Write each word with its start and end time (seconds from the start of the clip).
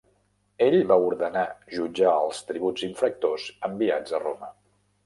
Ell 0.67 0.77
va 0.91 0.97
ordenar 1.09 1.43
jutjar 1.75 2.15
els 2.25 2.43
tributs 2.49 2.89
infractors 2.89 3.47
enviats 3.71 4.19
a 4.19 4.25
Roma. 4.27 4.53